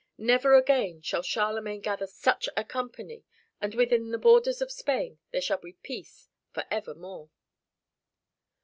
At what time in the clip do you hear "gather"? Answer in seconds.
1.81-2.07